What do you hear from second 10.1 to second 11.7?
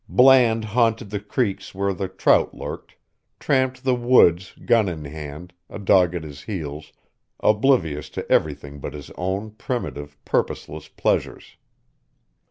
purposeless pleasures.